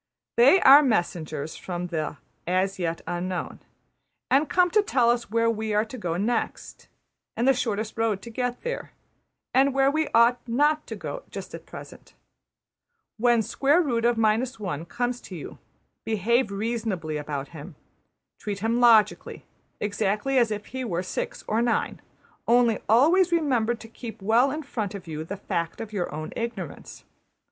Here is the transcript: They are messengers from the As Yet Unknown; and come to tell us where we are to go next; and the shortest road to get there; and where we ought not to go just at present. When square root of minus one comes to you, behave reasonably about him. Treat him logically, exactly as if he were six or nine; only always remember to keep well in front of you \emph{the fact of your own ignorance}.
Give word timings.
They 0.35 0.59
are 0.61 0.81
messengers 0.81 1.55
from 1.55 1.85
the 1.93 2.17
As 2.47 2.79
Yet 2.79 3.01
Unknown; 3.05 3.59
and 4.31 4.49
come 4.49 4.71
to 4.71 4.81
tell 4.81 5.11
us 5.11 5.29
where 5.29 5.47
we 5.47 5.75
are 5.75 5.85
to 5.85 5.95
go 5.95 6.17
next; 6.17 6.87
and 7.37 7.47
the 7.47 7.53
shortest 7.53 7.95
road 7.99 8.19
to 8.23 8.31
get 8.31 8.61
there; 8.63 8.93
and 9.53 9.75
where 9.75 9.91
we 9.91 10.07
ought 10.07 10.39
not 10.47 10.87
to 10.87 10.95
go 10.95 11.21
just 11.29 11.53
at 11.53 11.67
present. 11.67 12.15
When 13.17 13.43
square 13.43 13.79
root 13.79 14.03
of 14.03 14.17
minus 14.17 14.59
one 14.59 14.85
comes 14.85 15.21
to 15.21 15.35
you, 15.35 15.59
behave 16.03 16.49
reasonably 16.51 17.17
about 17.17 17.49
him. 17.49 17.75
Treat 18.39 18.61
him 18.61 18.79
logically, 18.79 19.45
exactly 19.79 20.39
as 20.39 20.49
if 20.49 20.65
he 20.65 20.83
were 20.83 21.03
six 21.03 21.43
or 21.47 21.61
nine; 21.61 22.01
only 22.47 22.79
always 22.89 23.31
remember 23.31 23.75
to 23.75 23.87
keep 23.87 24.19
well 24.19 24.49
in 24.49 24.63
front 24.63 24.95
of 24.95 25.05
you 25.05 25.23
\emph{the 25.23 25.37
fact 25.41 25.79
of 25.79 25.93
your 25.93 26.11
own 26.11 26.33
ignorance}. 26.35 27.03